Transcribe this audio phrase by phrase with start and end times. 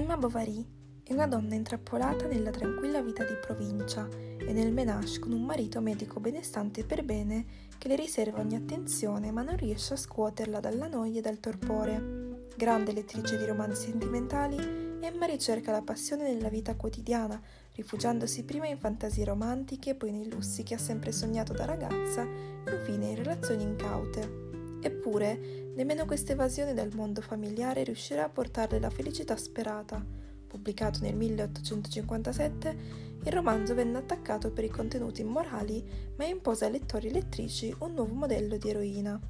[0.00, 0.64] Bovary
[1.04, 4.08] è una donna intrappolata nella tranquilla vita di provincia
[4.38, 7.44] e nel menage con un marito medico benestante per bene
[7.76, 12.46] che le riserva ogni attenzione ma non riesce a scuoterla dalla noia e dal torpore.
[12.56, 14.56] Grande lettrice di romanzi sentimentali,
[15.00, 17.40] Emma ricerca la passione nella vita quotidiana,
[17.74, 23.08] rifugiandosi prima in fantasie romantiche, poi nei lussi che ha sempre sognato da ragazza, infine
[23.08, 24.51] in relazioni incaute.
[24.84, 30.04] Eppure, nemmeno questa evasione dal mondo familiare riuscirà a portarle la felicità sperata.
[30.48, 32.76] Pubblicato nel 1857,
[33.24, 37.94] il romanzo venne attaccato per i contenuti immorali, ma impose ai lettori e lettrici un
[37.94, 39.20] nuovo modello di eroina.